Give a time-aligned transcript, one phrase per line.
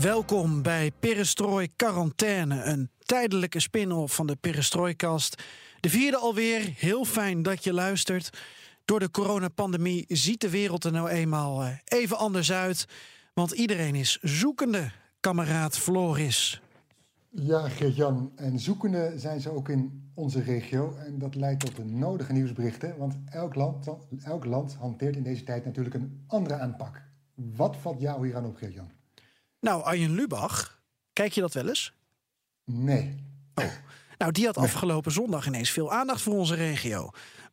[0.00, 5.42] Welkom bij Perestrooi Quarantaine, een tijdelijke spin-off van de Perestroikast.
[5.80, 8.38] De vierde alweer, heel fijn dat je luistert.
[8.84, 12.86] Door de coronapandemie ziet de wereld er nou eenmaal eh, even anders uit.
[13.34, 16.62] Want iedereen is zoekende, kameraad Floris.
[17.30, 18.32] Ja, Geert-Jan.
[18.36, 20.96] En zoekende zijn ze ook in onze regio.
[20.96, 22.98] En dat leidt tot de nodige nieuwsberichten.
[22.98, 23.86] Want elk land,
[24.22, 27.02] elk land hanteert in deze tijd natuurlijk een andere aanpak.
[27.34, 28.97] Wat valt jou hier aan op, Geert-Jan?
[29.60, 30.80] Nou, Arjen Lubach,
[31.12, 31.92] kijk je dat wel eens?
[32.64, 33.24] Nee.
[33.54, 33.64] Oh.
[34.18, 37.10] Nou, die had afgelopen zondag ineens veel aandacht voor onze regio.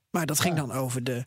[0.09, 1.23] Maar dat ging dan over de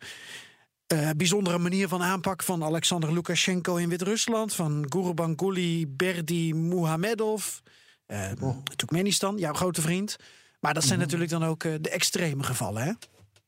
[0.93, 7.59] uh, bijzondere manier van aanpak van Alexander Lukashenko in Wit-Rusland, van Gurbanguly Berdi Muhamedov,
[8.07, 8.31] uh,
[8.77, 10.17] Turkmenistan, jouw grote vriend.
[10.61, 11.05] Maar dat zijn mhm.
[11.05, 12.93] natuurlijk dan ook uh, de extreme gevallen, hè?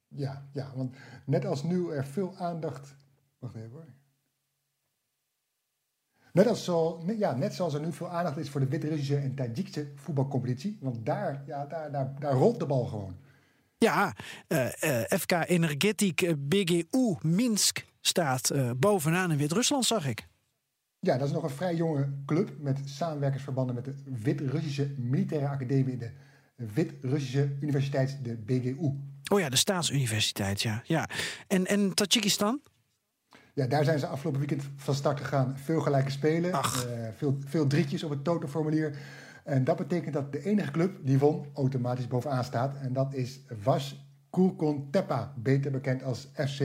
[0.08, 2.94] Ja, ja, want net als nu er veel aandacht.
[3.38, 3.86] Wacht even hoor.
[6.32, 9.34] Net, als zo, ja, net zoals er nu veel aandacht is voor de Wit-Russische en
[9.34, 10.78] Tajikse voetbalcompetitie.
[10.80, 13.16] Want daar, ja, daar, daar, daar rolt de bal gewoon.
[13.78, 14.14] Ja,
[14.48, 20.28] uh, uh, FK Energetic BGU Minsk staat uh, bovenaan in Wit-Rusland, zag ik.
[20.98, 25.96] Ja, dat is nog een vrij jonge club met samenwerkingsverbanden met de Wit-Russische Militaire Academie,
[25.96, 26.10] de
[26.54, 28.92] Wit-Russische Universiteit, de BGU.
[29.32, 30.82] Oh ja, de staatsuniversiteit, ja.
[30.84, 31.08] ja.
[31.46, 32.60] En, en Tajikistan?
[33.54, 35.58] Ja, daar zijn ze afgelopen weekend van start gegaan.
[35.58, 36.60] Veel gelijke spelen, uh,
[37.16, 38.98] veel, veel drietjes op het totalformulier.
[39.44, 42.76] En dat betekent dat de enige club die won automatisch bovenaan staat.
[42.76, 46.62] En dat is Vas Kulkon Tepa, beter bekend als FC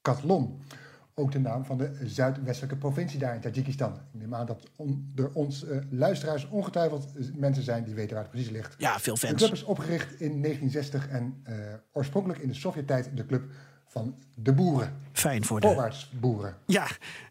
[0.00, 0.60] Katlon.
[1.14, 3.92] Ook de naam van de zuidwestelijke provincie daar in Tajikistan.
[3.94, 4.70] Ik neem aan dat
[5.14, 8.74] er ons uh, luisteraars ongetwijfeld mensen zijn die weten waar het precies ligt.
[8.78, 9.32] Ja, veel fans.
[9.32, 11.54] De club is opgericht in 1960 en uh,
[11.92, 13.44] oorspronkelijk in de Sovjet-tijd de club
[13.90, 15.00] van de boeren.
[15.12, 15.92] Fijn voor de...
[16.12, 16.56] boeren.
[16.66, 16.86] Ja,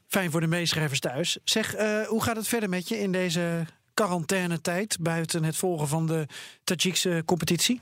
[0.06, 1.38] fijn voor de meeschrijvers thuis.
[1.44, 4.98] Zeg, uh, hoe gaat het verder met je in deze quarantainetijd...
[5.00, 6.28] buiten het volgen van de
[6.64, 7.82] Tajikse competitie?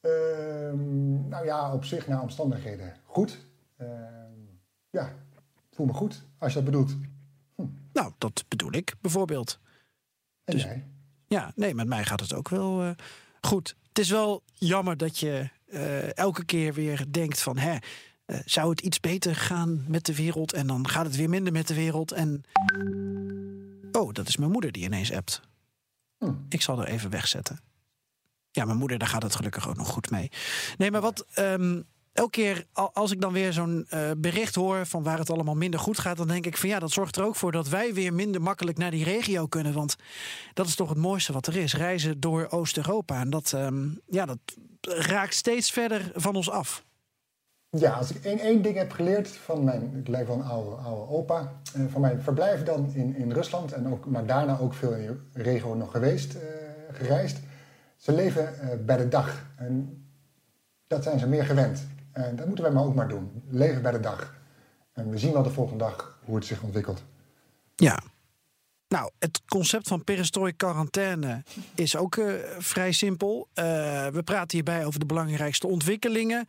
[0.00, 0.10] Uh,
[1.28, 3.46] nou ja, op zich naar omstandigheden goed.
[3.80, 3.88] Uh,
[4.90, 5.12] ja,
[5.70, 6.96] voel me goed, als je dat bedoelt.
[7.54, 7.66] Hm.
[7.92, 9.58] Nou, dat bedoel ik bijvoorbeeld.
[10.44, 10.86] En dus, jij?
[11.26, 12.90] Ja, nee, met mij gaat het ook wel uh,
[13.40, 13.76] goed.
[13.88, 17.58] Het is wel jammer dat je uh, elke keer weer denkt van...
[17.58, 17.76] Hè,
[18.26, 20.52] uh, zou het iets beter gaan met de wereld?
[20.52, 22.12] En dan gaat het weer minder met de wereld.
[22.12, 22.42] En...
[23.92, 25.40] Oh, dat is mijn moeder die ineens appt.
[26.18, 26.32] Hm.
[26.48, 27.60] Ik zal er even wegzetten.
[28.50, 30.30] Ja, mijn moeder, daar gaat het gelukkig ook nog goed mee.
[30.78, 31.26] Nee, maar wat...
[31.38, 35.54] Um, elke keer als ik dan weer zo'n uh, bericht hoor van waar het allemaal
[35.54, 37.94] minder goed gaat, dan denk ik van ja, dat zorgt er ook voor dat wij
[37.94, 39.72] weer minder makkelijk naar die regio kunnen.
[39.72, 39.96] Want
[40.54, 43.20] dat is toch het mooiste wat er is: reizen door Oost-Europa.
[43.20, 44.38] En dat, um, ja, dat
[44.86, 46.84] raakt steeds verder van ons af.
[47.70, 51.12] Ja, als ik één, één ding heb geleerd van mijn, ik van een oude, oude
[51.12, 54.94] opa, uh, van mijn verblijf dan in, in Rusland en ook, maar daarna ook veel
[54.94, 56.40] in de regio nog geweest, uh,
[56.92, 57.38] gereisd.
[57.96, 60.04] Ze leven uh, bij de dag en
[60.86, 61.86] dat zijn ze meer gewend.
[62.12, 63.42] En dat moeten wij maar ook maar doen.
[63.48, 64.34] Leven bij de dag.
[64.92, 67.02] En we zien wel de volgende dag hoe het zich ontwikkelt.
[67.76, 68.02] Ja.
[68.92, 71.42] Nou, het concept van perestrooi quarantaine
[71.74, 73.48] is ook uh, vrij simpel.
[73.54, 73.64] Uh,
[74.06, 76.46] we praten hierbij over de belangrijkste ontwikkelingen.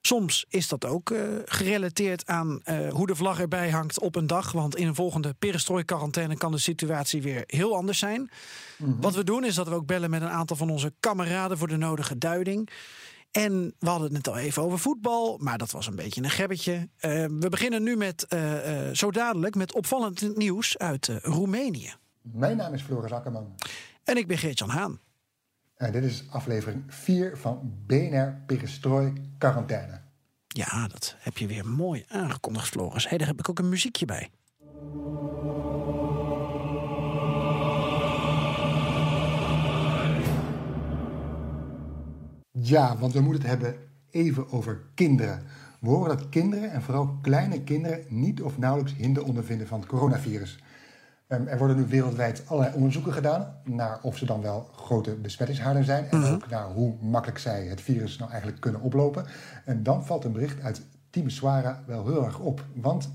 [0.00, 4.52] Soms is dat ook uh, gerelateerd aan hoe de vlag erbij hangt op een dag.
[4.52, 8.20] Want in een volgende perestrooi quarantaine kan de situatie weer heel anders zijn.
[8.20, 8.28] Mm
[8.76, 9.00] -hmm.
[9.00, 11.68] Wat we doen is dat we ook bellen met een aantal van onze kameraden voor
[11.68, 12.70] de nodige duiding.
[13.30, 16.30] En we hadden het net al even over voetbal, maar dat was een beetje een
[16.30, 16.72] gebbetje.
[16.72, 16.88] Uh,
[17.24, 21.94] we beginnen nu met, uh, uh, zo dadelijk met opvallend nieuws uit Roemenië.
[22.22, 23.54] Mijn naam is Floris Akkerman.
[24.04, 25.00] En ik ben Geert-Jan Haan.
[25.76, 30.00] En dit is aflevering 4 van BNR Perestrooi Quarantaine.
[30.48, 33.08] Ja, dat heb je weer mooi aangekondigd, Floris.
[33.08, 34.30] Hey, daar heb ik ook een muziekje bij.
[42.60, 45.42] Ja, want we moeten het hebben even over kinderen.
[45.80, 49.88] We horen dat kinderen, en vooral kleine kinderen, niet of nauwelijks hinder ondervinden van het
[49.88, 50.62] coronavirus.
[51.28, 55.84] Um, er worden nu wereldwijd allerlei onderzoeken gedaan naar of ze dan wel grote besmettingshaarden
[55.84, 56.04] zijn.
[56.10, 56.34] En mm-hmm.
[56.34, 59.26] ook naar hoe makkelijk zij het virus nou eigenlijk kunnen oplopen.
[59.64, 62.64] En dan valt een bericht uit Timisoara wel heel erg op.
[62.74, 63.10] Want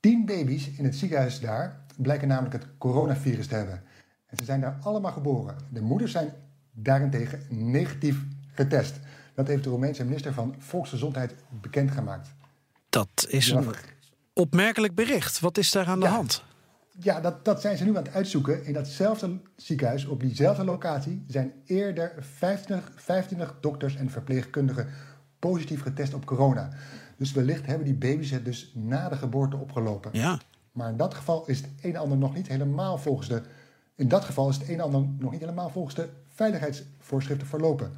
[0.00, 3.82] Tien baby's in het ziekenhuis daar blijken namelijk het coronavirus te hebben.
[4.26, 5.56] En ze zijn daar allemaal geboren.
[5.72, 6.32] De moeders zijn
[6.72, 8.24] daarentegen negatief
[8.58, 8.98] getest.
[9.34, 12.28] Dat heeft de Roemeense minister van Volksgezondheid bekendgemaakt.
[12.88, 13.66] Dat is een
[14.32, 15.40] opmerkelijk bericht.
[15.40, 16.42] Wat is daar aan de hand?
[17.00, 18.64] Ja, dat, dat zijn ze nu aan het uitzoeken.
[18.64, 24.88] In datzelfde ziekenhuis, op diezelfde locatie, zijn eerder 25, 25 dokters en verpleegkundigen
[25.38, 26.68] positief getest op corona.
[27.16, 30.10] Dus wellicht hebben die baby's het dus na de geboorte opgelopen.
[30.12, 30.38] Ja.
[30.72, 33.42] Maar in dat geval is het een en ander nog niet helemaal volgens de.
[33.94, 37.92] In dat geval is het een en ander nog niet helemaal volgens de veiligheidsvoorschriften verlopen.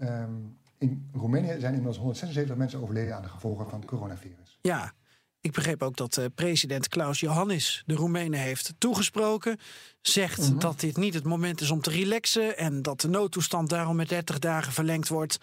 [0.00, 0.30] Ehm,
[0.78, 4.58] in Roemenië zijn inmiddels 176 mensen overleden aan de gevolgen van het coronavirus.
[4.60, 4.92] Ja,
[5.40, 9.58] ik begreep ook dat uh, president Klaus Johannes de Roemenen heeft toegesproken.
[10.00, 10.58] Zegt Mhm.
[10.58, 14.08] dat dit niet het moment is om te relaxen en dat de noodtoestand daarom met
[14.08, 15.38] 30 dagen verlengd wordt.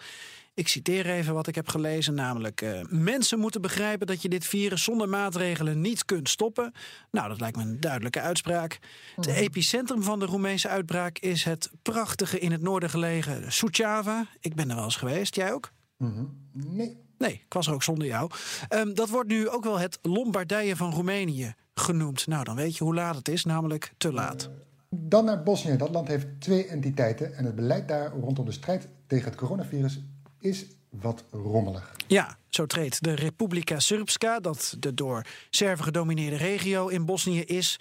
[0.54, 4.46] Ik citeer even wat ik heb gelezen, namelijk: eh, mensen moeten begrijpen dat je dit
[4.46, 6.72] virus zonder maatregelen niet kunt stoppen.
[7.10, 8.78] Nou, dat lijkt me een duidelijke uitspraak.
[9.16, 14.26] Het epicentrum van de Roemeense uitbraak is het prachtige in het noorden gelegen Suceava.
[14.40, 15.72] Ik ben er wel eens geweest, jij ook?
[15.96, 16.24] Mhm.
[16.52, 17.02] Nee.
[17.18, 18.30] Nee, ik was er ook zonder jou.
[18.68, 22.26] Ehm, dat wordt nu ook wel het Lombardije van Roemenië genoemd.
[22.26, 24.50] Nou, dan weet je hoe laat het is, namelijk te laat.
[24.90, 25.76] Dan naar Bosnië.
[25.76, 30.00] Dat land heeft twee entiteiten en het beleid daar rondom de strijd tegen het coronavirus
[30.44, 31.96] is wat rommelig.
[32.06, 37.76] Ja, zo treedt de Republika Srpska, dat de door Serven gedomineerde regio in Bosnië is.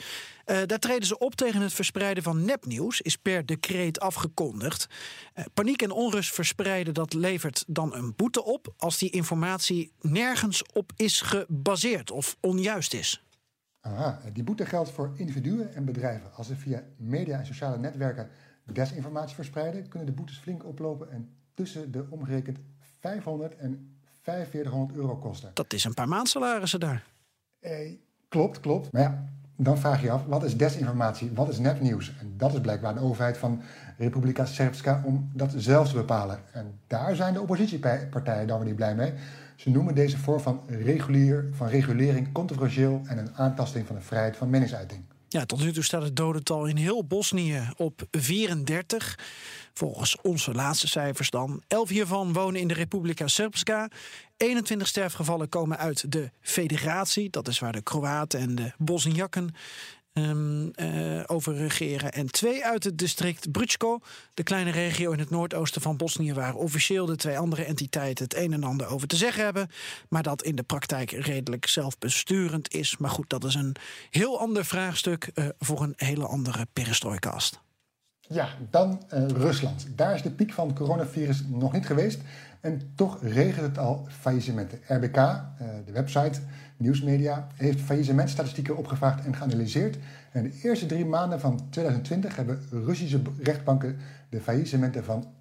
[0.45, 4.88] Uh, daar treden ze op tegen het verspreiden van nepnieuws, is per decreet afgekondigd.
[5.36, 10.63] Uh, paniek en onrust verspreiden, dat levert dan een boete op als die informatie nergens
[10.74, 13.24] op is gebaseerd of onjuist is.
[13.80, 16.33] Aha, die boete geldt voor individuen en bedrijven.
[16.33, 18.30] Als ze via media en sociale netwerken
[18.74, 22.58] desinformatie verspreiden, kunnen de boetes flink oplopen en tussen de omgerekend
[23.00, 25.52] 500 en 4500 euro kosten.
[25.54, 27.04] Dat is een paar maandsalarissen daar.
[27.60, 27.92] Eh,
[28.30, 28.92] klopt, klopt.
[28.92, 31.32] Maar ja, dan vraag je je af, wat is desinformatie?
[31.34, 32.12] Wat is nepnieuws?
[32.20, 33.62] En dat is blijkbaar de overheid van
[33.98, 36.40] Republika Srpska om dat zelf te bepalen.
[36.52, 39.14] En daar zijn de oppositiepartijen dan weer niet blij mee.
[39.56, 44.38] Ze noemen deze vorm van, regulier, van regulering controversieel en een aantasting van de vrijheid
[44.38, 45.02] van meningsuiting.
[45.28, 49.20] Ja, tot nu toe staat het dodental in heel Bosnië op 34.
[49.74, 51.64] Volgens onze laatste cijfers dan.
[51.68, 53.90] 11 hiervan wonen in de Republika Srpska.
[54.38, 57.30] 21 sterfgevallen komen uit de federatie.
[57.30, 59.56] Dat is waar de Kroaten en de Bosniakken
[60.14, 60.72] um,
[61.25, 62.12] over regeren.
[62.12, 64.00] En twee uit het district Brčko,
[64.34, 66.34] de kleine regio in het noordoosten van Bosnië...
[66.34, 69.69] waar officieel de twee andere entiteiten het een en ander over te zeggen hebben...
[70.10, 72.98] maar dat in de praktijk redelijk zelfbesturend is.
[72.98, 73.76] Maar goed, dat is een
[74.10, 77.62] heel ander vraagstuk uh, voor een hele andere perestrooikast.
[78.33, 79.88] Ja, dan uh, Rusland.
[79.95, 82.21] Daar is de piek van het coronavirus nog niet geweest.
[82.62, 84.80] En toch regelt het al faillissementen.
[84.88, 85.41] RBK, uh,
[85.85, 86.39] de website,
[86.77, 89.97] nieuwsmedia, heeft faillissementstatistieken opgevraagd en geanalyseerd.
[90.31, 93.97] En de eerste drie maanden van 2020 hebben Russische rechtbanken
[94.30, 95.33] de faillissementen van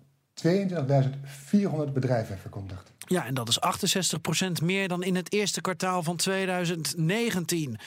[0.47, 2.93] 22.400 bedrijven verkondigd.
[3.07, 3.59] Ja, en dat is
[4.61, 7.79] 68% meer dan in het eerste kwartaal van 2019.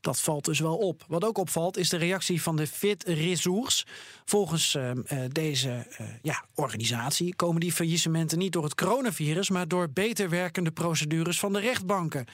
[0.00, 1.04] Dat valt dus wel op.
[1.08, 3.86] Wat ook opvalt is de reactie van de Fit Resource.
[4.24, 4.90] Volgens uh,
[5.32, 10.70] deze uh, ja, organisatie komen die faillissementen niet door het coronavirus, maar door beter werkende
[10.70, 12.26] procedures van de rechtbanken.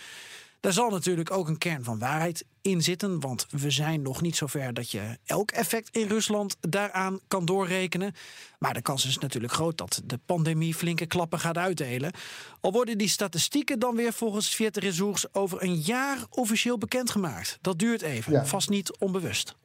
[0.61, 4.37] Daar zal natuurlijk ook een kern van waarheid in zitten, want we zijn nog niet
[4.37, 8.15] zover dat je elk effect in Rusland daaraan kan doorrekenen.
[8.59, 12.13] Maar de kans is natuurlijk groot dat de pandemie flinke klappen gaat uitdelen.
[12.61, 17.59] Al worden die statistieken dan weer volgens Viet Resource over een jaar officieel bekendgemaakt.
[17.61, 18.47] Dat duurt even, ja.
[18.47, 19.57] vast niet onbewust.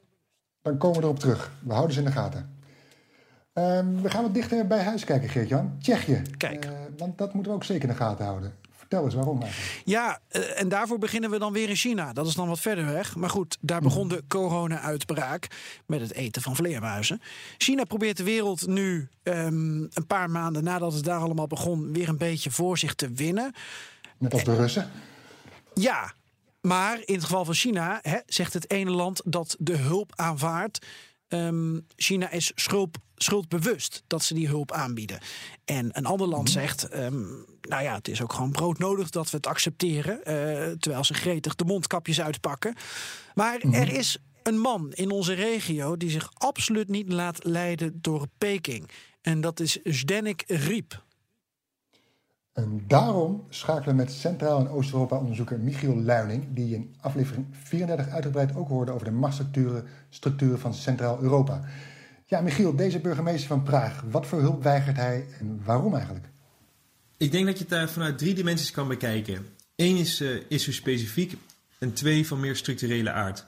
[0.62, 1.50] Dan komen we erop terug.
[1.62, 2.56] We houden ze in de gaten.
[3.54, 5.76] Um, we gaan wat dichter bij huis kijken, Geert-Jan.
[5.80, 6.22] Tsjechië.
[6.36, 6.64] Kijk.
[6.64, 8.54] Uh, want dat moeten we ook zeker in de gaten houden.
[8.92, 9.82] Vertel eens waarom eigenlijk.
[9.84, 12.12] Ja, uh, en daarvoor beginnen we dan weer in China.
[12.12, 13.16] Dat is dan wat verder weg.
[13.16, 15.46] Maar goed, daar begon de corona-uitbraak
[15.86, 17.20] met het eten van vleermuizen.
[17.58, 21.92] China probeert de wereld nu um, een paar maanden nadat het daar allemaal begon...
[21.92, 23.54] weer een beetje voor zich te winnen.
[24.18, 24.90] Net als de Russen?
[25.74, 26.12] Ja,
[26.60, 30.86] maar in het geval van China hè, zegt het ene land dat de hulp aanvaardt.
[31.28, 35.18] Um, China is schuld, schuldbewust dat ze die hulp aanbieden.
[35.64, 39.36] En een ander land zegt, um, nou ja, het is ook gewoon broodnodig dat we
[39.36, 40.18] het accepteren.
[40.18, 40.24] Uh,
[40.78, 42.74] terwijl ze gretig de mondkapjes uitpakken.
[43.34, 43.80] Maar mm -hmm.
[43.80, 48.90] er is een man in onze regio die zich absoluut niet laat leiden door Peking.
[49.20, 51.02] En dat is Zdenek Riep.
[52.52, 58.56] En daarom schakelen we met Centraal- en Oost-Europa-onderzoeker Michiel Luining, die in aflevering 34 uitgebreid
[58.56, 61.60] ook hoorde over de machtsstructuren structuren van Centraal-Europa.
[62.32, 66.26] Ja, Michiel, deze burgemeester van Praag, wat voor hulp weigert hij en waarom eigenlijk?
[67.16, 69.46] Ik denk dat je het daar vanuit drie dimensies kan bekijken.
[69.76, 71.34] Eén is, uh, specifiek
[71.78, 73.46] en twee van meer structurele aard.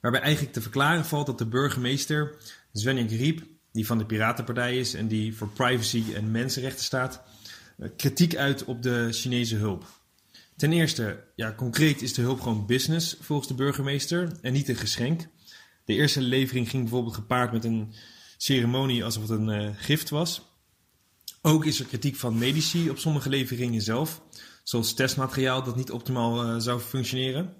[0.00, 2.36] Waarbij eigenlijk te verklaren valt dat de burgemeester,
[2.72, 3.42] Zdeněk Riep,
[3.72, 7.22] die van de Piratenpartij is en die voor privacy en mensenrechten staat,
[7.78, 9.86] eh, kritiek uit op de Chinese hulp.
[10.56, 14.76] Ten eerste, ja, concreet is de hulp gewoon business volgens de burgemeester en niet een
[14.76, 15.26] geschenk.
[15.84, 17.92] De eerste levering ging bijvoorbeeld gepaard met een
[18.38, 20.42] ceremonie alsof het een uh, gift was.
[21.42, 24.22] Ook is er kritiek van medici op sommige leveringen zelf,
[24.62, 27.54] zoals testmateriaal dat niet optimaal uh, zou functioneren.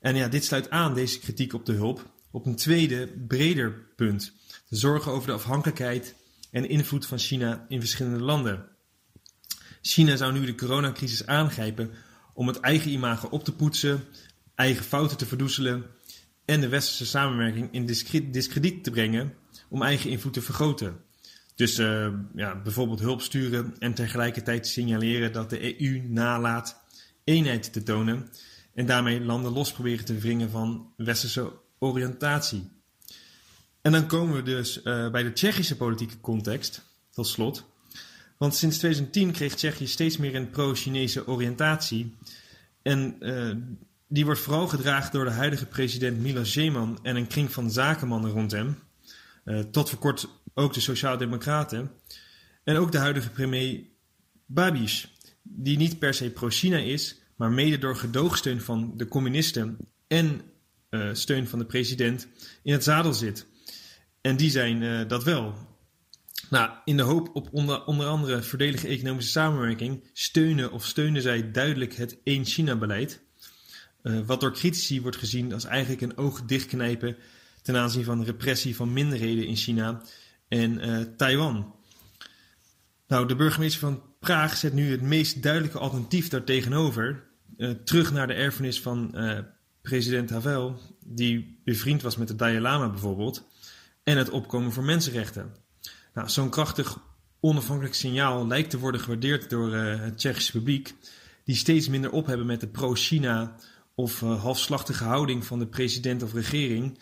[0.00, 4.32] En ja, dit sluit aan, deze kritiek op de hulp, op een tweede, breder punt.
[4.68, 6.14] De zorgen over de afhankelijkheid
[6.50, 8.68] en invloed van China in verschillende landen.
[9.82, 11.90] China zou nu de coronacrisis aangrijpen
[12.34, 14.04] om het eigen imago op te poetsen,
[14.54, 15.86] eigen fouten te verdoezelen
[16.44, 17.86] en de westerse samenwerking in
[18.30, 19.34] discrediet te brengen
[19.68, 21.00] om eigen invloed te vergroten.
[21.54, 26.80] Dus uh, ja, bijvoorbeeld hulp sturen en tegelijkertijd signaleren dat de EU nalaat
[27.24, 28.28] eenheid te tonen
[28.74, 32.70] en daarmee landen los proberen te wringen van westerse oriëntatie.
[33.80, 37.64] En dan komen we dus uh, bij de Tsjechische politieke context, tot slot.
[38.36, 42.16] Want sinds 2010 kreeg Tsjechië steeds meer een pro-Chinese oriëntatie.
[42.82, 43.54] En uh,
[44.08, 48.30] die wordt vooral gedragen door de huidige president Miloš Zeman en een kring van zakenmannen
[48.30, 48.78] rond hem.
[49.48, 51.90] Uh, tot voor kort ook de Sociaaldemocraten.
[52.64, 53.80] En ook de huidige premier
[54.46, 55.12] Babiš,
[55.42, 59.76] die niet per se pro-China is, maar mede door gedoogsteun van de communisten
[60.06, 60.40] en
[60.90, 62.28] uh, steun van de president
[62.62, 63.46] in het zadel zit.
[64.20, 65.54] En die zijn uh, dat wel.
[66.50, 71.50] Nou, in de hoop op onder, onder andere verdelige economische samenwerking steunen of steunen zij
[71.50, 73.20] duidelijk het één China-beleid.
[74.02, 77.16] Uh, wat door critici wordt gezien als eigenlijk een oog dichtknijpen
[77.68, 80.02] ten aanzien van repressie van minderheden in China
[80.48, 81.74] en uh, Taiwan.
[83.06, 87.24] Nou, de burgemeester van Praag zet nu het meest duidelijke alternatief daartegenover.
[87.56, 89.38] Uh, terug naar de erfenis van uh,
[89.82, 93.46] president Havel, die bevriend was met de Dalai Lama bijvoorbeeld,
[94.02, 95.54] en het opkomen voor mensenrechten.
[96.14, 96.98] Nou, zo'n krachtig
[97.40, 100.94] onafhankelijk signaal lijkt te worden gewaardeerd door het Tsjechische publiek,
[101.44, 103.56] die steeds minder ophebben met de pro-China
[103.94, 106.98] of halfslachtige houding van de president of regering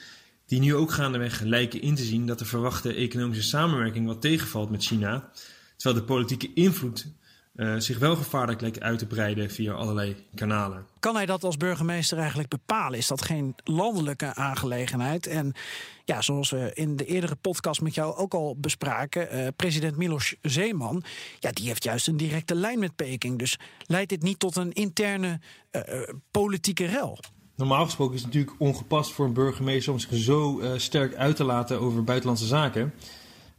[0.47, 4.71] die nu ook gaandeweg lijken in te zien dat de verwachte economische samenwerking wat tegenvalt
[4.71, 5.31] met China,
[5.77, 7.07] terwijl de politieke invloed
[7.57, 10.87] uh, zich wel gevaarlijk lijkt uit te breiden via allerlei kanalen.
[11.01, 12.99] Kan hij dat als burgemeester eigenlijk bepalen?
[12.99, 15.27] Is dat geen landelijke aangelegenheid?
[15.27, 15.53] En
[16.05, 20.35] ja, zoals we in de eerdere podcast met jou ook al bespraken, uh, president Milos
[20.43, 21.05] Zeeman,
[21.39, 23.39] ja, die heeft juist een directe lijn met Peking.
[23.39, 25.41] Dus leidt dit niet tot een interne
[25.73, 25.83] uh,
[26.31, 27.19] politieke rel?
[27.57, 31.37] Normaal gesproken is het natuurlijk ongepast voor een burgemeester om zich zo uh, sterk uit
[31.37, 32.93] te laten over buitenlandse zaken.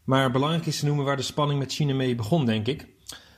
[0.04, 2.88] Maar belangrijk is te noemen waar de spanning met China mee begon, denk ik.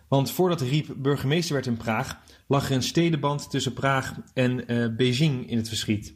[0.07, 4.95] Want voordat Riep burgemeester werd in Praag, lag er een stedenband tussen Praag en uh,
[4.95, 6.13] Beijing in het verschiet.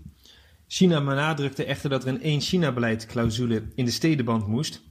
[0.67, 4.81] China benadrukte echter dat er een één China-beleid clausule in de stedenband moest.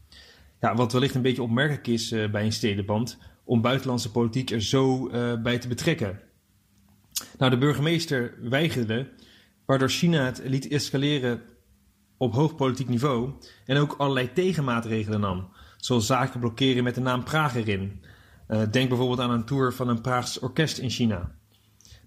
[0.60, 4.62] Ja, wat wellicht een beetje opmerkelijk is uh, bij een stedenband, om buitenlandse politiek er
[4.62, 5.10] zo
[5.42, 6.20] bij te betrekken.
[7.38, 9.08] Nou, de burgemeester weigerde
[9.66, 11.42] waardoor China het liet escaleren
[12.16, 13.32] op hoog politiek niveau
[13.66, 18.02] en ook allerlei tegenmaatregelen nam, zoals zaken blokkeren met de naam Praag erin.
[18.48, 21.34] Uh, denk bijvoorbeeld aan een tour van een Praags orkest in China.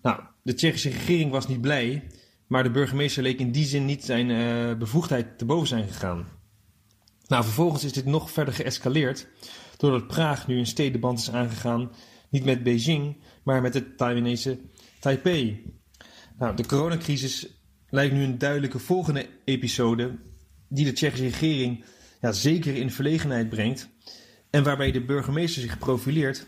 [0.02, 2.08] Nou, de Tsjechische regering was niet blij,
[2.48, 6.28] maar de burgemeester leek in die zin niet zijn uh, bevoegdheid te boven zijn gegaan.
[7.28, 9.28] Nou, vervolgens is dit nog verder geëscaleerd,
[9.78, 11.92] doordat Praag nu een stedenband is aangegaan,
[12.30, 14.60] niet met Beijing, maar met de Taiwanese
[15.00, 15.74] Taipei.
[16.38, 17.48] Nou, de coronacrisis
[17.90, 20.16] lijkt nu een duidelijke volgende episode
[20.70, 21.84] die de Tsjechische regering
[22.22, 23.90] ja, zeker in verlegenheid brengt
[24.50, 26.48] en waarbij de burgemeester zich profileert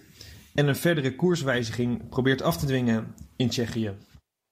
[0.54, 3.94] en een verdere koerswijziging probeert af te dwingen in Tsjechië.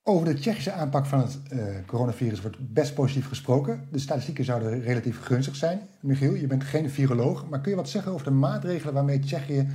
[0.04, 3.88] Over de Tsjechische aanpak van het uh, coronavirus wordt best positief gesproken.
[3.92, 5.82] De statistieken zouden relatief gunstig zijn.
[6.02, 9.68] Michiel, je bent geen viroloog, maar kun je wat zeggen over de maatregelen waarmee Tsjechië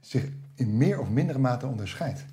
[0.00, 2.24] zich in meer of mindere mate onderscheidt?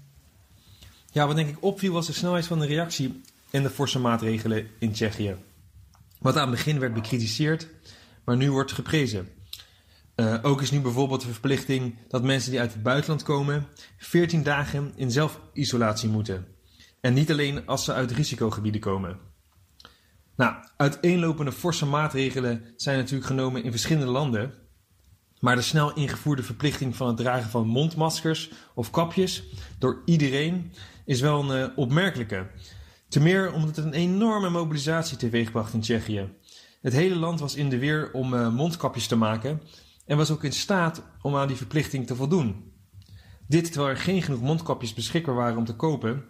[1.14, 4.68] Ja, wat denk ik opviel was de snelheid van de reactie en de forse maatregelen
[4.80, 5.36] in Tsjechië.
[6.20, 7.68] Wat aan het begin werd bekritiseerd,
[8.24, 9.30] maar nu wordt geprezen.
[10.16, 13.68] Uh, ook is nu bijvoorbeeld de verplichting dat mensen die uit het buitenland komen
[13.98, 16.48] 14 dagen in zelfisolatie moeten.
[17.02, 19.20] En niet alleen als ze uit risicogebieden komen.
[20.36, 24.54] Nou, uiteenlopende forse maatregelen zijn natuurlijk genomen in verschillende landen.
[25.40, 29.44] Maar de snel ingevoerde verplichting van het dragen van mondmaskers of kapjes
[29.78, 30.72] door iedereen
[31.06, 32.48] is wel een uh, opmerkelijke.
[33.08, 36.34] Te meer omdat het een enorme mobilisatie teweegbracht in Tsjechië.
[36.82, 39.62] Het hele land was in de weer om uh, mondkapjes te maken
[40.06, 42.72] en was ook in staat om aan die verplichting te voldoen.
[43.48, 46.26] Dit terwijl er geen genoeg mondkapjes beschikbaar waren om te kopen,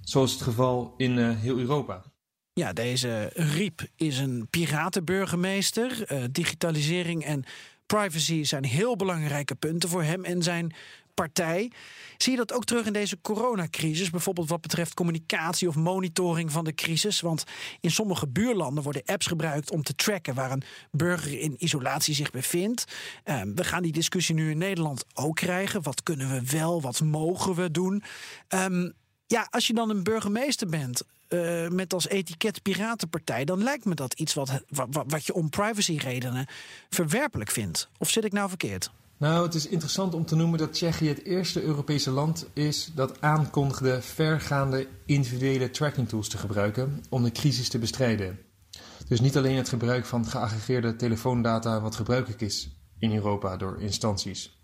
[0.00, 2.02] zoals het geval in uh, heel Europa.
[2.52, 6.06] Ja, deze Riep is een piratenburgemeester.
[6.32, 7.44] Digitalisering en
[7.86, 10.74] privacy zijn heel belangrijke punten voor hem en zijn
[11.14, 11.70] partij.
[12.16, 14.10] Zie je dat ook terug in deze coronacrisis?
[14.10, 17.20] Bijvoorbeeld wat betreft communicatie of monitoring van de crisis?
[17.20, 17.44] Want
[17.80, 22.30] in sommige buurlanden worden apps gebruikt om te tracken waar een burger in isolatie zich
[22.30, 22.84] bevindt.
[23.24, 25.82] Ehm, we gaan die discussie nu in Nederland ook krijgen.
[25.82, 28.02] Wat kunnen we wel, wat mogen we doen?
[28.48, 28.92] Um,
[29.26, 33.94] ja, als je dan een burgemeester bent uh, met als etiket Piratenpartij, dan lijkt me
[33.94, 36.46] dat iets wat, wat, wat je om privacyredenen
[36.90, 37.88] verwerpelijk vindt.
[37.98, 38.90] Of zit ik nou verkeerd?
[39.16, 43.20] Nou, het is interessant om te noemen dat Tsjechië het eerste Europese land is dat
[43.20, 48.38] aankondigde vergaande individuele tracking tools te gebruiken om de crisis te bestrijden.
[49.08, 52.68] Dus niet alleen het gebruik van geaggregeerde telefoondata wat gebruikelijk is
[52.98, 54.58] in Europa door instanties.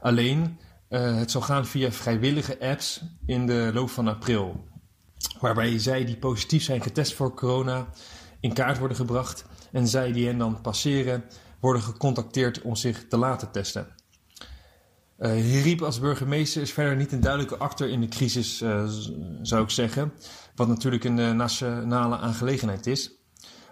[0.00, 4.64] Alleen, uh, het zal gaan via vrijwillige apps in de loop van april.
[5.40, 7.88] Waarbij zij die positief zijn getest voor corona
[8.40, 11.24] in kaart worden gebracht en zij die hen dan passeren
[11.60, 13.88] worden gecontacteerd om zich te laten testen.
[15.18, 18.84] Uh, Hiriep als burgemeester is verder niet een duidelijke acteur in de crisis, uh,
[19.42, 20.12] zou ik zeggen.
[20.54, 23.12] Wat natuurlijk een uh, nationale aangelegenheid is.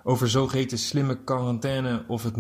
[0.03, 2.35] Over zogeheten slimme quarantaine of het,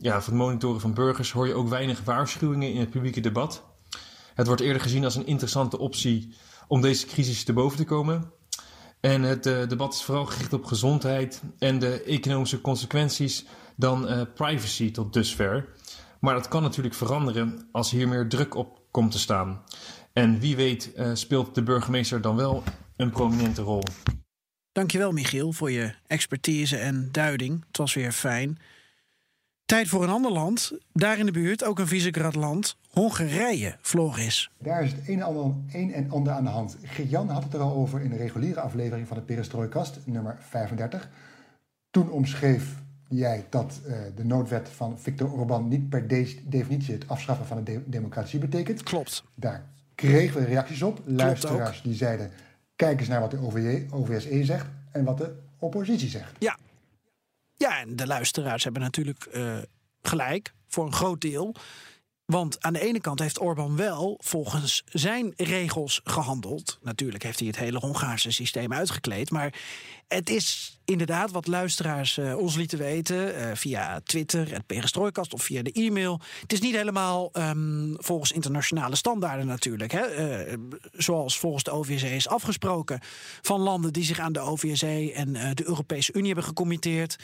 [0.00, 3.64] ja, of het monitoren van burgers hoor je ook weinig waarschuwingen in het publieke debat.
[4.34, 6.34] Het wordt eerder gezien als een interessante optie
[6.68, 8.32] om deze crisis te boven te komen.
[9.02, 13.44] En het debat is vooral gericht op gezondheid en de economische consequenties
[13.76, 15.68] dan uh, privacy tot dusver.
[16.20, 19.62] Maar dat kan natuurlijk veranderen als hier meer druk op komt te staan.
[20.12, 22.62] En wie weet uh, speelt de burgemeester dan wel
[22.96, 23.82] een prominente rol.
[24.72, 27.64] Dankjewel Michiel voor je expertise en duiding.
[27.66, 28.58] Het was weer fijn.
[29.72, 30.72] Tijd voor een ander land.
[30.92, 32.76] Daar in de buurt, ook een Visegrad-land.
[32.90, 34.50] Hongarije, Floris.
[34.58, 36.76] Daar is het een en, ander, een en ander aan de hand.
[37.08, 41.08] Jan had het er al over in de reguliere aflevering van de Perestrojkast, nummer 35.
[41.90, 42.74] Toen omschreef
[43.08, 46.08] jij dat uh, de noodwet van Viktor Orban niet per
[46.44, 48.82] definitie het afschaffen van de democratie betekent.
[48.82, 49.24] Klopt.
[49.34, 51.00] Daar kregen we reacties op.
[51.04, 52.30] Luisteraars die zeiden:
[52.76, 56.32] kijk eens naar wat de OVSE zegt en wat de oppositie zegt.
[56.38, 56.56] Ja,
[57.62, 59.58] ja en de luisteraars hebben natuurlijk uh,
[60.02, 61.54] gelijk voor een groot deel.
[62.24, 66.78] Want aan de ene kant heeft Orbán wel volgens zijn regels gehandeld.
[66.82, 69.30] Natuurlijk heeft hij het hele Hongaarse systeem uitgekleed.
[69.30, 69.54] Maar
[70.08, 75.42] het is inderdaad wat luisteraars uh, ons lieten weten uh, via Twitter, het Perestrooikast of
[75.42, 76.20] via de e-mail.
[76.40, 79.92] Het is niet helemaal um, volgens internationale standaarden natuurlijk.
[79.92, 80.46] Hè?
[80.46, 80.54] Uh,
[80.92, 83.00] zoals volgens de OVSE is afgesproken
[83.42, 87.16] van landen die zich aan de OVSE en de Europese Unie hebben gecommitteerd.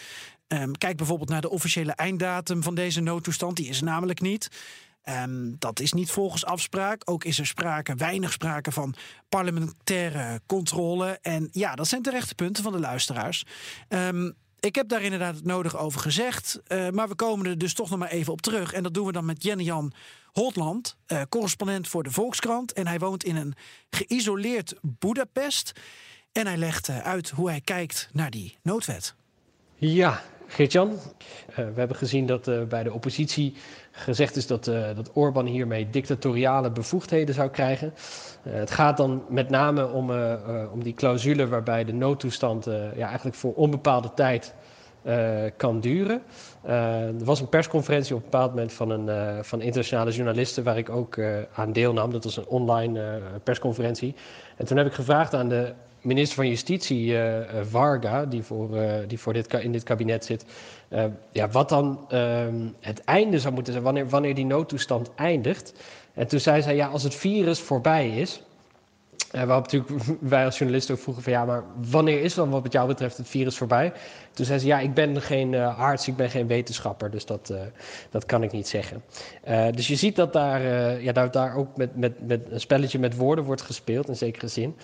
[0.49, 3.57] Um, kijk bijvoorbeeld naar de officiële einddatum van deze noodtoestand.
[3.57, 4.49] Die is namelijk niet.
[5.09, 7.03] Um, dat is niet volgens afspraak.
[7.05, 8.95] Ook is er sprake, weinig sprake van
[9.29, 11.19] parlementaire controle.
[11.23, 13.45] En ja, dat zijn terechte punten van de luisteraars.
[13.89, 16.61] Um, ik heb daar inderdaad het nodig over gezegd.
[16.69, 18.73] Uh, maar we komen er dus toch nog maar even op terug.
[18.73, 19.93] En dat doen we dan met Jenne-Jan
[20.33, 22.73] Holtland, uh, correspondent voor de Volkskrant.
[22.73, 23.55] En hij woont in een
[23.91, 25.73] geïsoleerd Budapest.
[26.33, 29.15] En hij legt uh, uit hoe hij kijkt naar die noodwet.
[29.77, 30.93] Ja, Geert-Jan,
[31.55, 33.55] we hebben gezien dat bij de oppositie
[33.91, 37.95] gezegd is dat, uh, dat Orbán hiermee dictatoriale bevoegdheden zou krijgen.
[38.43, 40.11] Het gaat dan met name om,
[40.73, 42.65] om die clausule waarbij de noodtoestand
[42.97, 44.55] ja, eigenlijk voor onbepaalde tijd
[45.57, 46.23] kan duren.
[46.63, 50.91] er was een persconferentie op een bepaald moment van, een, van internationale journalisten waar ik
[50.91, 51.21] ook
[51.55, 52.13] aan deelnam.
[52.13, 54.15] Dat was een online persconferentie.
[54.57, 58.93] En toen heb ik gevraagd aan de minister van Justitie, uh, Varga, die, voor, uh,
[59.07, 60.45] die voor dit, in dit kabinet zit,
[61.33, 65.73] ja, wat dan ehm, het einde zou moeten zijn, wanneer, wanneer die noodtoestand eindigt.
[66.15, 68.43] En toen zei zij, ja, als het virus voorbij is,
[69.31, 72.87] waarop natuurlijk wij als journalisten ook vroegen van ja, maar wanneer is dan wat jou
[72.87, 73.93] betreft het virus voorbij?
[74.33, 77.51] Toen zei ze ja, ik ben geen uh, arts, ik ben geen wetenschapper, dus dat,
[77.53, 77.61] uh,
[78.11, 79.03] dat kan ik niet zeggen.
[79.75, 80.63] dus je ziet dat daar,
[81.03, 84.49] ja, daar, daar ook met, met, met een spelletje met woorden wordt gespeeld, in zekere
[84.49, 84.77] zin.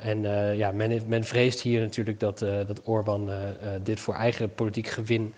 [0.00, 0.22] en
[0.56, 3.30] ja, men, men vreest hier natuurlijk dat, dat Orbán
[3.82, 5.34] dit voor eigen politiek gewin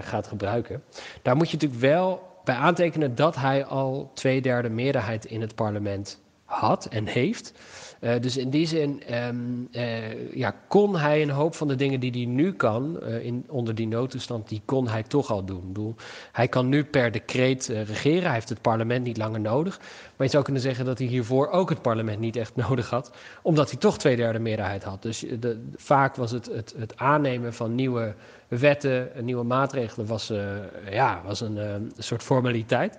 [0.00, 0.82] gaat gebruiken.
[1.22, 5.54] Daar moet je natuurlijk wel bij aantekenen dat hij al twee derde meerderheid in het
[5.54, 6.20] parlement
[6.52, 7.52] had en heeft.
[8.00, 12.00] Uh, dus in die zin um, uh, ja, kon hij een hoop van de dingen
[12.00, 15.66] die hij nu kan, uh, in, onder die noodtoestand, die kon hij toch al doen.
[15.66, 15.94] Bedoel,
[16.32, 19.78] hij kan nu per decreet regeren, hij heeft het parlement niet langer nodig.
[20.16, 23.12] Maar je zou kunnen zeggen dat hij hiervoor ook het parlement niet echt nodig had,
[23.42, 25.02] omdat hij toch twee derde meerderheid had.
[25.02, 28.14] Dus de, vaak was het, het, het aannemen van nieuwe
[28.58, 30.56] wetten, nieuwe maatregelen was, uh,
[30.90, 32.98] ja, was een, uh, een, soort formaliteit.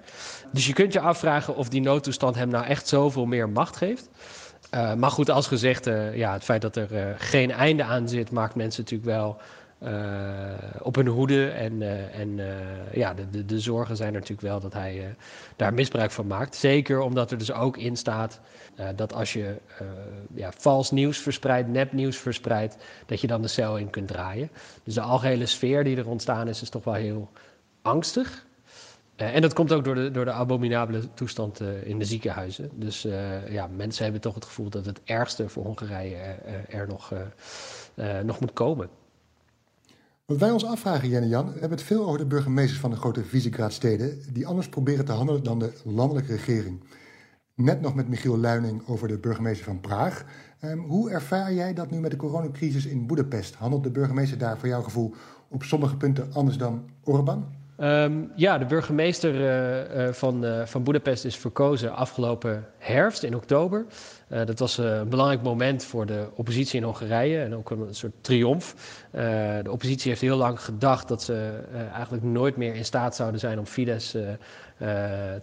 [0.52, 4.10] Dus je kunt je afvragen of die noodtoestand hem nou echt zoveel meer macht geeft.
[4.98, 8.82] maar goed, als gezegd, ja, het feit dat er geen einde aan zit, maakt mensen
[8.82, 9.38] natuurlijk wel
[10.82, 11.48] op hun hoede.
[11.48, 12.39] En, en
[12.91, 15.15] ja, de, de, de, zorgen zijn natuurlijk wel dat hij
[15.56, 16.56] daar misbruik van maakt.
[16.56, 18.39] Zeker omdat er dus ook in staat
[18.96, 19.56] dat als je
[20.34, 24.50] ja, vals nieuws verspreidt, nepnieuws verspreidt, dat je dan de cel in kunt draaien.
[24.84, 27.30] Dus de algehele sfeer die er ontstaan is, is toch wel heel
[27.82, 28.46] angstig.
[29.15, 32.69] En dat komt ook door de, door de abominabele toestand in de ziekenhuizen.
[32.74, 33.02] Dus
[33.50, 36.17] ja, mensen hebben toch het gevoel dat het ergste voor Hongarije
[36.69, 37.13] er nog,
[38.24, 38.89] nog moet komen.
[40.25, 43.23] Wat wij ons afvragen, Jan, we hebben het veel over de burgemeesters van de grote
[43.23, 46.83] Visegrad-steden, die anders proberen te handelen dan de landelijke regering.
[47.55, 50.25] Net nog met Michiel Luining over de burgemeester van Praag.
[50.62, 53.55] Um, hoe ervaar jij dat nu met de coronacrisis in Boedapest?
[53.55, 55.13] Handelt de burgemeester daar voor jouw gevoel
[55.49, 57.62] op sommige punten anders dan Orbán?
[57.77, 63.36] Um, ja, de burgemeester uh, uh, van, uh, van Boedapest is verkozen afgelopen herfst in
[63.36, 63.86] oktober.
[64.27, 68.75] dat was een belangrijk moment voor de oppositie in Hongarije en ook een soort triomf.
[69.12, 71.59] de oppositie heeft heel lang gedacht dat ze
[71.91, 74.15] eigenlijk nooit meer in staat zouden zijn om Fidesz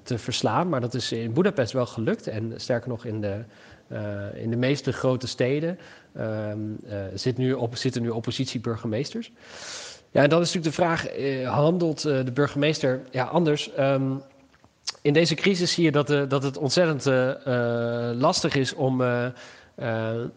[0.02, 0.68] te verslaan.
[0.68, 3.44] Maar dat is in Boedapest wel gelukt en sterker nog in de,
[4.34, 5.78] in de meeste grote steden
[6.14, 6.58] ehm,
[7.14, 9.32] zit nu op, zitten nu oppositieburgemeesters.
[10.10, 13.70] Ja, en dan is natuurlijk de vraag: eh, handelt eh, de burgemeester ja, anders?
[13.78, 14.22] Um,
[15.02, 17.04] in deze crisis zie je dat, uh, dat het ontzettend
[18.20, 19.02] lastig is om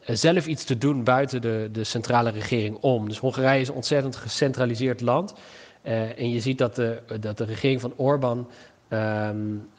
[0.05, 3.07] zelf iets te doen buiten de, de centrale regering om.
[3.07, 5.33] Dus Hongarije is een ontzettend gecentraliseerd land.
[5.81, 8.47] en je ziet dat de, dat de regering van Orbán
[8.89, 9.69] um,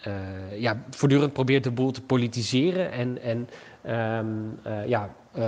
[0.57, 3.49] ja, voortdurend probeert de boel te politiseren en, en
[3.87, 5.44] um, ja, uh,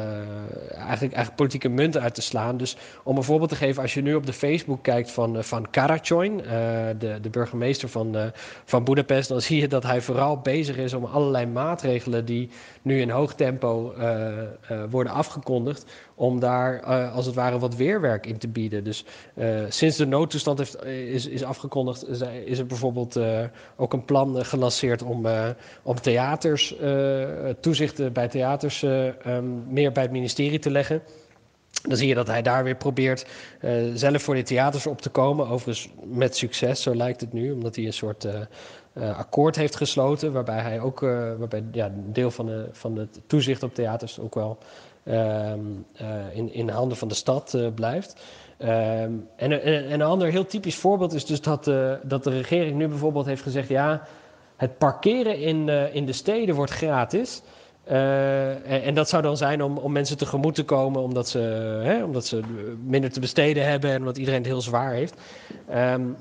[0.70, 2.57] eigenlijk, eigenlijk politieke munten uit te slaan.
[2.57, 5.42] Dus om een voorbeeld te geven, als je nu op de Facebook kijkt van, uh,
[5.42, 8.16] van de, de burgemeester van,
[8.64, 12.51] van Budapest, dan zie je dat hij vooral bezig is om allerlei maatregelen die
[12.83, 13.94] nu in hoog tempo
[14.90, 18.85] worden afgekondigd, om daar als het ware wat weerwerk in te bieden.
[18.85, 19.05] Dus
[19.68, 22.09] sinds de noodtoestand heeft, is, is afgekondigd,
[22.44, 23.18] is er bijvoorbeeld
[23.77, 25.27] ook een plan gelanceerd om,
[25.83, 26.77] om theaters,
[27.61, 31.03] toezicht bij theaters um, meer bij het ministerie te leggen.
[31.83, 33.27] Dan zie je dat hij daar weer probeert
[33.61, 35.49] uh, zelf voor de theaters op te komen.
[35.49, 40.33] Overigens met succes, zo lijkt het nu, omdat hij een soort uh, akkoord heeft gesloten.
[40.33, 41.01] Waarbij hij ook,
[41.39, 44.59] waarbij ja, een deel van, de, van het toezicht op theaters ook wel
[45.05, 45.61] ehm,
[46.33, 48.23] in, in handen van de stad blijft.
[48.59, 51.65] Um, en, en, een ander heel typisch voorbeeld is dus dat,
[52.03, 54.07] dat de regering nu bijvoorbeeld heeft gezegd: ja,
[54.57, 57.43] het parkeren in, in de steden wordt gratis.
[57.90, 61.38] Uh, en, dat zou dan zijn om, om mensen tegemoet te komen, omdat ze,
[61.83, 62.40] hè, omdat ze
[62.85, 65.14] minder te besteden hebben en omdat iedereen het heel zwaar heeft.
[65.75, 66.16] Um,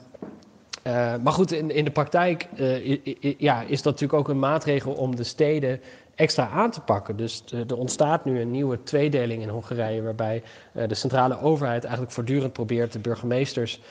[0.87, 2.99] uh, maar goed, in, in de praktijk uh,
[3.37, 5.79] ja, is dat natuurlijk ook een maatregel om de steden
[6.15, 7.15] extra aan te pakken.
[7.17, 10.43] Dus er ontstaat nu een nieuwe tweedeling in Hongarije, waarbij
[10.87, 13.81] de centrale overheid eigenlijk voortdurend probeert de burgemeesters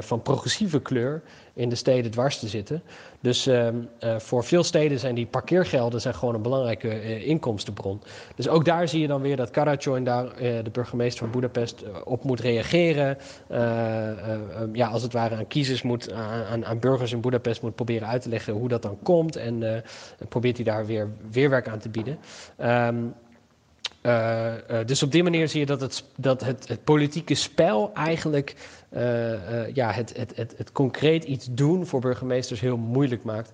[0.00, 1.22] van progressieve kleur
[1.58, 2.82] in de steden dwars te zitten.
[3.20, 8.02] Dus uh, uh, voor veel steden zijn die parkeergelden zijn gewoon een belangrijke uh, inkomstenbron.
[8.34, 11.84] Dus ook daar zie je dan weer dat Karacoin, daar, eh, de burgemeester van Budapest,
[12.04, 13.18] op moet reageren.
[13.48, 18.08] Ehm, ja, als het ware aan kiezers moet, aan, aan, burgers in Budapest moet proberen
[18.08, 19.36] uit te leggen hoe dat dan komt.
[19.36, 19.82] En
[20.28, 22.18] probeert hij daar weer weerwerk aan te bieden.
[22.60, 22.88] Uh,
[24.86, 28.54] dus op die manier zie je dat het, dat het, het politieke spel eigenlijk
[28.90, 33.52] uh, ja, het, het, het, het, concreet iets doen voor burgemeesters heel moeilijk maakt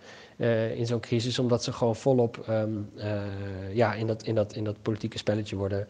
[0.74, 2.90] in zo'n crisis, omdat ze gewoon volop um,
[3.72, 5.88] ja, in, dat, in, dat, in dat politieke spelletje worden,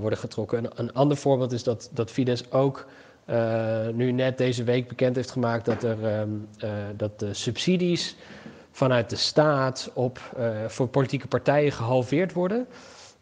[0.00, 0.70] worden getrokken.
[0.74, 2.86] Een, ander voorbeeld is dat, dat Fidesz ook
[3.92, 6.48] nu net deze week bekend heeft gemaakt dat, er, um,
[6.96, 8.16] dat de subsidies
[8.70, 10.20] vanuit de staat op,
[10.66, 12.66] voor politieke partijen gehalveerd worden.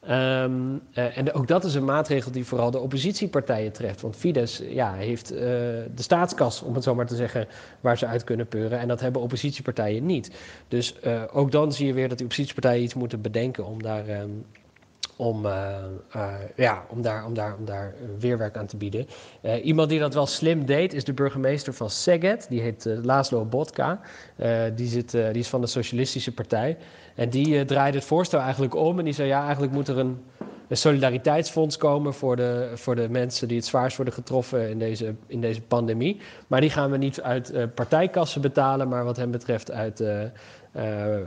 [0.08, 4.00] Um, uh, en ook dat is een maatregel die vooral de oppositiepartijen treft.
[4.00, 7.46] Want Fidesz ja, heeft uh, de staatskas, om het zo maar te zeggen,
[7.80, 8.78] waar ze uit kunnen peuren.
[8.78, 10.30] En dat hebben oppositiepartijen niet.
[10.68, 14.20] Dus uh, ook dan zie je weer dat die oppositiepartijen iets moeten bedenken om daar
[14.20, 14.44] um,
[15.20, 15.52] om, uh,
[16.16, 19.06] uh, ja, om, daar, om, daar, om daar weerwerk aan te bieden.
[19.42, 22.46] Uh, iemand die dat wel slim deed is de burgemeester van Szeged.
[22.48, 24.00] Die heet Laszlo Botka.
[24.74, 26.76] die, zit, die is van de Socialistische Partij.
[27.14, 28.98] En die draaide het voorstel eigenlijk om.
[28.98, 30.18] En die zei, ja, eigenlijk moet er een,
[30.68, 32.14] een solidariteitsfonds komen...
[32.14, 36.20] Voor de, voor de mensen die het zwaarst worden getroffen in deze, in deze pandemie.
[36.46, 38.88] Maar die gaan we niet uit partijkassen betalen...
[38.88, 40.02] maar wat hem betreft uit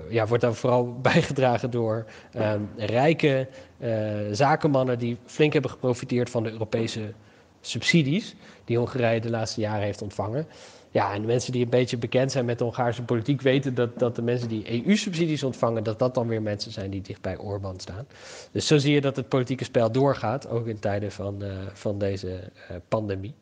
[0.10, 3.48] ja, wordt dan vooral bijgedragen door uh, rijke
[3.80, 7.14] uh, zakenmannen die flink hebben geprofiteerd van de Europese
[7.62, 10.48] subsidies die Hongarije de laatste jaren heeft ontvangen.
[10.92, 14.00] Ja, en de mensen die een beetje bekend zijn met de Hongaarse politiek weten dat,
[14.00, 17.38] dat de mensen die EU-subsidies ontvangen, dat dat dan weer mensen zijn die dicht bij
[17.38, 18.08] Orbán staan.
[18.52, 22.52] Dus zo zie je dat het politieke spel doorgaat, ook in tijden van, van deze
[22.88, 23.34] pandemie.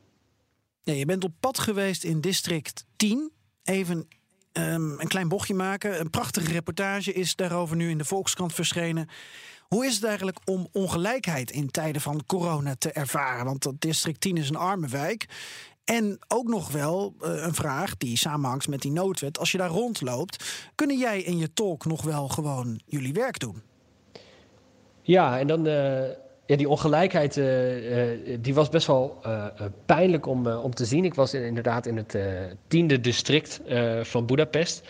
[0.84, 3.32] Ja, je bent op pad geweest in district 10.
[3.64, 4.08] Even
[4.54, 6.00] um, een klein bochtje maken.
[6.00, 9.08] Een prachtige reportage is daarover nu in de Volkskrant verschenen.
[9.68, 13.46] Hoe is het eigenlijk om ongelijkheid in tijden van corona te ervaren?
[13.46, 15.26] Want dat district 10 is een arme wijk.
[15.84, 19.40] En ook nog wel uh, een vraag die samenhangt met die noodwet.
[19.40, 23.62] Als je daar rondloopt, kunnen jij en je tolk nog wel gewoon jullie werk doen?
[25.02, 26.04] Ja, en dan uh,
[26.52, 29.46] ja, die ongelijkheid uh, uh, die was best wel uh,
[29.86, 31.06] pijnlijk om, om te zien.
[31.06, 32.18] Ik was in, inderdaad in het
[32.68, 33.62] tiende district
[34.02, 34.88] van Budapest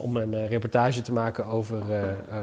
[0.00, 1.82] om een reportage te maken over,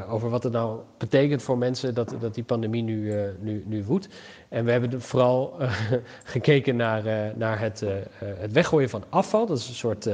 [0.10, 4.08] over wat het nou betekent voor mensen dat, dat die pandemie nu, nu, nu woedt.
[4.49, 5.53] En we hebben vooral
[6.23, 7.84] gekeken naar, naar het,
[8.19, 9.45] het weggooien van afval.
[9.45, 10.10] Dat is een soort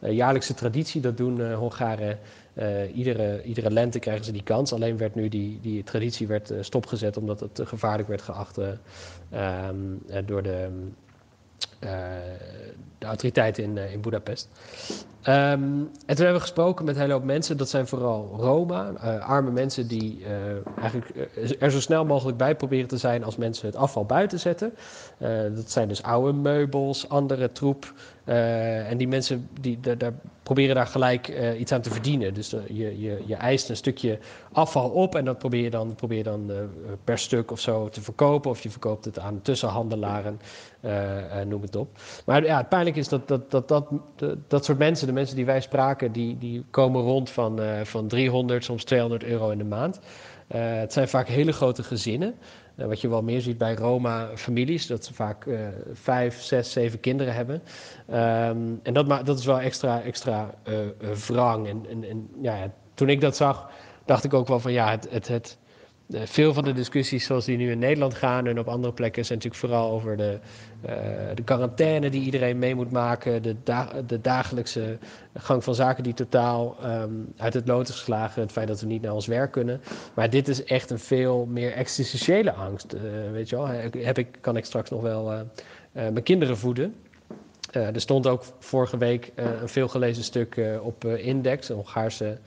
[0.00, 1.00] jaarlijkse traditie.
[1.00, 2.18] Dat doen Hongaren
[2.54, 4.72] uh, iedere, iedere lente krijgen ze die kans.
[4.72, 9.68] Alleen werd nu die, die traditie werd, uh, stopgezet omdat het gevaarlijk werd geacht uh,
[10.26, 10.68] door de,
[12.98, 14.48] de autoriteiten in, in Budapest.
[15.28, 15.28] Um,
[16.06, 17.56] en toen hebben we gesproken met een hele hoop mensen.
[17.56, 20.24] Dat zijn vooral Roma, arme mensen die
[20.80, 21.28] eigenlijk
[21.60, 24.72] er zo snel mogelijk bij proberen te zijn als mensen het afval buiten zetten.
[25.54, 27.92] dat zijn dus oude meubels, andere troep.
[28.24, 32.34] en die mensen die, daar proberen daar gelijk iets aan te verdienen.
[32.34, 34.18] Dus je, je, je eist een stukje
[34.52, 36.50] afval op en dat probeer je dan, probeer je dan
[37.04, 38.50] per stuk of zo te verkopen.
[38.50, 40.40] Of je verkoopt het aan tussenhandelaren,
[41.46, 41.71] noem het
[42.26, 43.88] Maar ja, het pijnlijk is dat dat, dat, dat,
[44.48, 48.64] dat soort mensen, de mensen die wij spraken, die, die komen rond van, van 300,
[48.64, 50.00] soms 200 euro in de maand.
[50.48, 52.34] het zijn vaak hele grote gezinnen.
[52.76, 55.46] Uh, wat je wel meer ziet bij Roma-families, dat ze vaak
[55.92, 57.62] vijf, zes, zeven kinderen hebben.
[58.10, 60.54] Um, en dat, dat is wel extra, extra
[61.26, 61.68] wrang.
[61.68, 63.70] En, en, en ja, toen ik dat zag,
[64.04, 65.61] dacht ik ook wel van ja, het, het, het, eh,
[66.14, 69.38] veel van de discussies zoals die nu in Nederland gaan en op andere plekken zijn
[69.38, 70.38] natuurlijk vooral over de,
[70.86, 70.92] uh,
[71.34, 73.56] de quarantaine die iedereen mee moet maken, de,
[74.06, 74.98] de dagelijkse
[75.34, 78.86] gang van zaken die totaal um, uit het lood is geslagen, het feit dat we
[78.86, 79.80] niet naar ons werk kunnen.
[80.14, 82.94] Maar dit is echt een veel meer existentiële angst.
[82.94, 83.00] Uh,
[83.32, 83.66] weet je wel,
[83.98, 85.46] heb ik, kan ik straks nog wel
[85.92, 86.94] mijn kinderen voeden?
[87.70, 92.38] er stond ook vorige week een veelgelezen stuk op Index, een Hongaarse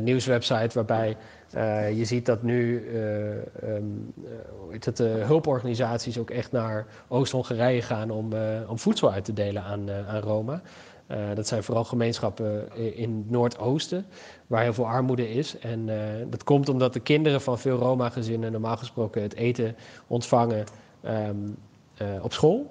[0.00, 1.16] nieuwswebsite, waarbij
[1.56, 4.12] uh, je ziet dat nu uh, um,
[4.70, 8.32] het, uh, hulporganisaties ook echt naar Oost-Hongarije gaan om,
[8.68, 10.62] om voedsel uit te delen aan, aan Roma.
[11.34, 14.06] dat zijn vooral gemeenschappen in het Noordoosten,
[14.46, 15.58] waar heel veel armoede is.
[15.58, 15.88] En
[16.30, 20.64] dat komt omdat de kinderen van veel Roma-gezinnen normaal gesproken het eten ontvangen
[21.04, 21.56] um,
[22.22, 22.70] op school.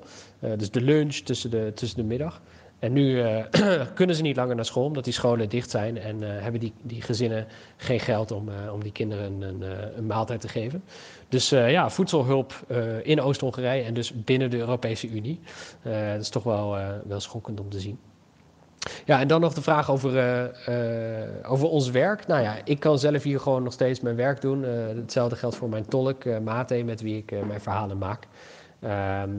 [0.57, 2.41] dus de lunch tussen de, tussen de middag.
[2.85, 3.43] En nu uh,
[3.93, 6.73] kunnen ze niet langer naar school omdat die scholen dicht zijn en uh, hebben die,
[6.81, 9.61] die gezinnen geen geld om, uh, om die kinderen een,
[9.97, 10.83] een, maaltijd te geven.
[11.29, 12.53] Dus ja, voedselhulp
[13.03, 15.39] in Oost-Hongarije en dus binnen de Europese Unie.
[15.83, 17.99] dat is toch wel, wel schokkend om te zien.
[19.05, 20.51] Ja, en dan nog de vraag over,
[21.43, 22.27] over ons werk.
[22.27, 24.63] Nou ja, ik kan zelf hier gewoon nog steeds mijn werk doen.
[24.63, 28.27] hetzelfde geldt voor mijn tolk, Mate, met wie ik mijn verhalen maak.
[28.79, 29.31] Ehm,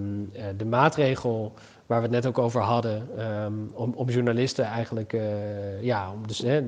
[0.56, 1.52] de maatregel
[1.86, 3.08] waar we het net ook over hadden,
[3.42, 6.62] um, om, om, journalisten eigenlijk, uh, ja, om dus, hè,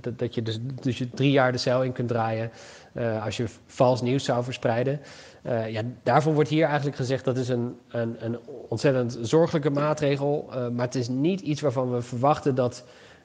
[0.00, 2.50] dat, dat, je dus, dus je drie jaar de cel in kunt draaien
[2.92, 5.00] uh, als je vals nieuws zou verspreiden.
[5.46, 10.48] Uh, ja, daarvoor wordt hier eigenlijk gezegd dat is een, een, een ontzettend zorgelijke maatregel,
[10.72, 12.84] maar het is niet iets waarvan we verwachten dat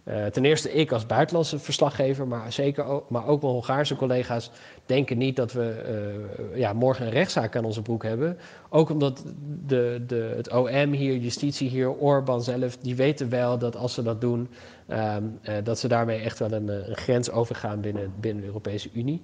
[0.09, 4.51] uh, ten eerste ik als buitenlandse verslaggever, maar zeker ook, maar ook mijn Hongaarse collega's
[4.85, 5.83] denken niet dat we
[6.51, 8.37] uh, ja, morgen een rechtszaak aan onze broek hebben.
[8.69, 9.23] Ook omdat
[9.65, 14.03] de, de, het OM hier, justitie hier, Orbán zelf, die weten wel dat als ze
[14.03, 14.49] dat doen,
[14.87, 18.89] um, uh, dat ze daarmee echt wel een, een, grens overgaan binnen, binnen de Europese
[18.93, 19.21] Unie.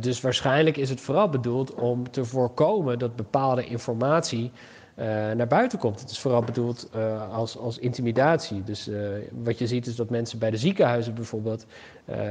[0.00, 4.50] dus waarschijnlijk is het vooral bedoeld om te voorkomen dat bepaalde informatie
[4.98, 6.00] uh, naar buiten komt.
[6.00, 8.64] Het is vooral bedoeld uh, als, als intimidatie.
[8.64, 9.08] Dus uh,
[9.42, 11.66] wat je ziet is dat mensen bij de ziekenhuizen bijvoorbeeld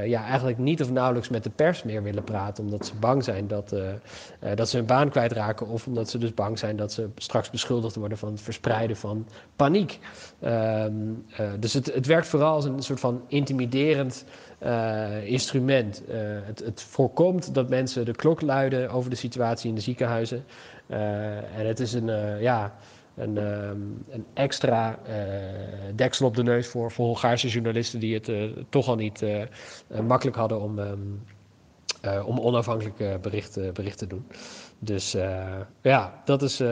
[0.04, 3.46] ja, eigenlijk niet of nauwelijks met de pers meer willen praten, omdat ze bang zijn
[3.46, 3.74] dat,
[4.54, 7.96] dat ze hun baan kwijtraken of omdat ze dus bang zijn dat ze straks beschuldigd
[7.96, 9.98] worden van het verspreiden van paniek.
[10.40, 10.92] Ehm,
[11.58, 14.24] dus het, het werkt vooral als een soort van intimiderend
[15.24, 16.02] instrument.
[16.44, 20.44] Het, het voorkomt dat mensen de klok luiden over de situatie in de ziekenhuizen.
[20.86, 22.74] Uh, en het is een, ja,
[23.16, 24.98] een, um, een extra
[25.94, 28.30] deksel op de neus voor, voor Hongaarse journalisten die het
[28.68, 29.24] toch al niet
[30.02, 31.22] makkelijk hadden om, um,
[32.24, 34.26] om onafhankelijk bericht, bericht te doen.
[34.78, 35.16] Dus
[35.82, 36.62] ja, dat is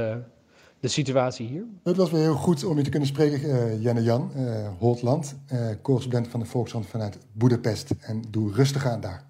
[0.82, 1.64] de situatie hier?
[1.84, 5.36] Het was weer heel goed om je te kunnen spreken, uh, Jenne Jan, uh, Holtland,
[5.52, 7.90] uh, correspondent van de Volkskrant vanuit Boedapest.
[8.00, 9.24] En doe rustig aan daar.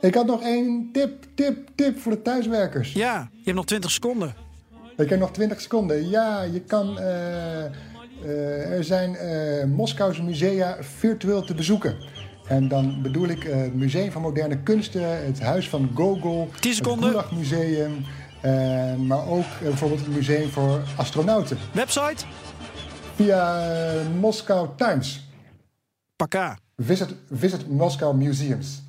[0.00, 2.92] Ik had nog één tip, tip, tip voor de thuiswerkers.
[2.92, 4.34] Ja, je hebt nog 20 seconden.
[4.96, 6.08] Ik heb nog 20 seconden.
[6.08, 6.98] Ja, je kan.
[6.98, 9.16] er zijn
[9.74, 11.96] Moskouse musea virtueel te bezoeken.
[12.48, 17.16] En dan bedoel ik het Museum van Moderne Kunsten, het Huis van Gogol, 10 seconden.
[17.16, 18.04] het Museum.
[18.44, 21.58] Uh, maar ook uh, bijvoorbeeld het Museum voor Astronauten.
[21.72, 22.24] Website?
[23.14, 25.28] Via Moscow Times.
[26.16, 26.58] Paka.
[26.76, 28.82] Visit, visit Moscow Museums.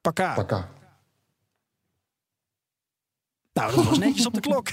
[0.00, 0.34] Paka.
[0.34, 0.68] Paka.
[3.52, 4.68] Nou, dat was netjes op de klok.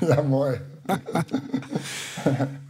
[0.14, 0.60] ja, mooi.